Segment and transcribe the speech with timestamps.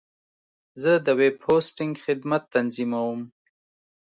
[0.81, 3.19] زه د ویب هوسټنګ خدمت تنظیموم.